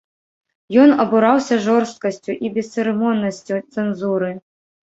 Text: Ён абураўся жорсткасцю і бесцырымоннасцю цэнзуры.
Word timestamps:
Ён 0.83 0.93
абураўся 1.03 1.59
жорсткасцю 1.67 2.31
і 2.47 2.51
бесцырымоннасцю 2.57 3.61
цэнзуры. 3.73 4.31